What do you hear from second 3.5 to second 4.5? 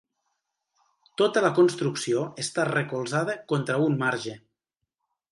contra un marge.